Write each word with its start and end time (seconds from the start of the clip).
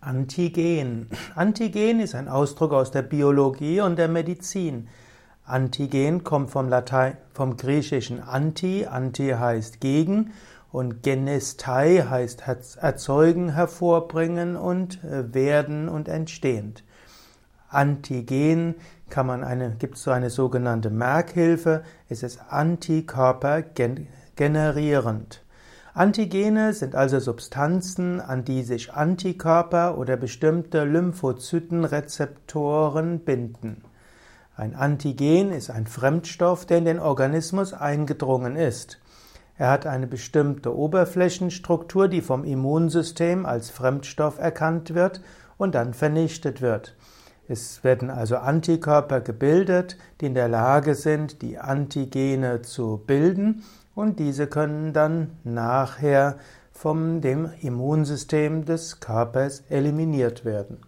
Antigen. 0.00 1.08
Antigen 1.34 1.98
ist 1.98 2.14
ein 2.14 2.28
Ausdruck 2.28 2.72
aus 2.72 2.92
der 2.92 3.02
Biologie 3.02 3.80
und 3.80 3.96
der 3.96 4.06
Medizin. 4.06 4.86
Antigen 5.44 6.22
kommt 6.22 6.50
vom 6.50 6.68
Latein, 6.68 7.16
vom 7.32 7.56
griechischen 7.56 8.22
anti, 8.22 8.86
anti 8.86 9.30
heißt 9.30 9.80
gegen 9.80 10.32
und 10.70 11.02
genestai 11.02 12.04
heißt 12.08 12.44
erzeugen, 12.80 13.54
hervorbringen 13.54 14.56
und 14.56 15.02
äh, 15.02 15.34
werden 15.34 15.88
und 15.88 16.06
entstehend. 16.08 16.84
Antigen 17.68 18.76
kann 19.10 19.26
man 19.26 19.42
eine, 19.42 19.72
gibt 19.80 19.96
es 19.96 20.04
so 20.04 20.12
eine 20.12 20.30
sogenannte 20.30 20.90
Merkhilfe, 20.90 21.82
es 22.08 22.22
ist 22.22 22.40
Antikörper 22.50 23.64
generierend. 24.36 25.42
Antigene 25.98 26.72
sind 26.74 26.94
also 26.94 27.18
Substanzen, 27.18 28.20
an 28.20 28.44
die 28.44 28.62
sich 28.62 28.92
Antikörper 28.92 29.98
oder 29.98 30.16
bestimmte 30.16 30.84
Lymphozytenrezeptoren 30.84 33.24
binden. 33.24 33.82
Ein 34.54 34.76
Antigen 34.76 35.50
ist 35.50 35.70
ein 35.70 35.88
Fremdstoff, 35.88 36.66
der 36.66 36.78
in 36.78 36.84
den 36.84 37.00
Organismus 37.00 37.72
eingedrungen 37.72 38.54
ist. 38.54 39.00
Er 39.56 39.72
hat 39.72 39.86
eine 39.86 40.06
bestimmte 40.06 40.72
Oberflächenstruktur, 40.72 42.06
die 42.06 42.22
vom 42.22 42.44
Immunsystem 42.44 43.44
als 43.44 43.70
Fremdstoff 43.70 44.38
erkannt 44.38 44.94
wird 44.94 45.20
und 45.56 45.74
dann 45.74 45.94
vernichtet 45.94 46.60
wird. 46.60 46.94
Es 47.48 47.82
werden 47.82 48.10
also 48.10 48.36
Antikörper 48.36 49.22
gebildet, 49.22 49.96
die 50.20 50.26
in 50.26 50.34
der 50.34 50.48
Lage 50.48 50.94
sind, 50.94 51.40
die 51.40 51.58
Antigene 51.58 52.60
zu 52.60 53.02
bilden 53.06 53.64
und 53.94 54.18
diese 54.18 54.46
können 54.46 54.92
dann 54.92 55.30
nachher 55.44 56.36
vom 56.72 57.22
dem 57.22 57.50
Immunsystem 57.60 58.66
des 58.66 59.00
Körpers 59.00 59.64
eliminiert 59.70 60.44
werden. 60.44 60.78